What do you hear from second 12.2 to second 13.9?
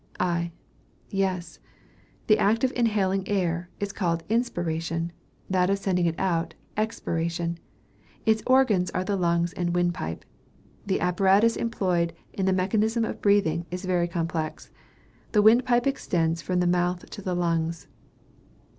in the mechanism of breathing is